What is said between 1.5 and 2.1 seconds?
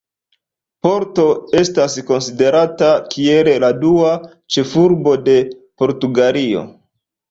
estas